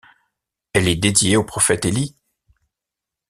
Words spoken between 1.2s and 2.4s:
au prophète Élie.